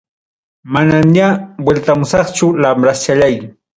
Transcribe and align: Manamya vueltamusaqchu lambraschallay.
Manamya 0.77 1.27
vueltamusaqchu 1.67 2.51
lambraschallay. 2.65 3.37